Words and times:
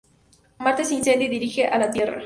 Marte 0.57 0.83
se 0.83 0.95
incendia 0.95 1.27
y 1.27 1.27
se 1.27 1.33
dirige 1.35 1.67
a 1.67 1.77
la 1.77 1.91
Tierra. 1.91 2.19